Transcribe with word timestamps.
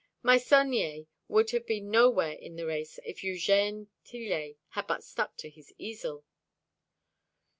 Meissonier 0.23 1.05
would 1.27 1.51
have 1.51 1.67
been 1.67 1.91
nowhere 1.91 2.31
in 2.31 2.55
the 2.55 2.65
race 2.65 2.97
if 3.05 3.17
Eugène 3.21 3.85
Tillet 4.03 4.57
had 4.69 4.87
but 4.87 5.03
stuck 5.03 5.37
to 5.37 5.47
his 5.47 5.71
easel. 5.77 6.25